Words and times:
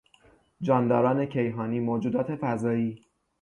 جانداران 0.61 1.25
کیهانی، 1.25 1.79
موجودات 1.79 2.35
فضایی 2.35 3.01